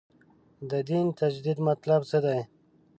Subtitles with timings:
[0.69, 2.39] د دین تجدید مطلب څه دی.